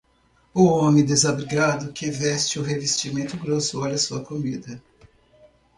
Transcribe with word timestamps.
O 0.51 0.63
homem 0.65 1.05
desabrigado 1.05 1.93
que 1.93 2.09
veste 2.09 2.57
o 2.57 2.63
revestimento 2.63 3.37
grosso 3.37 3.79
olha 3.81 3.99
sua 3.99 4.25
comida. 4.25 4.81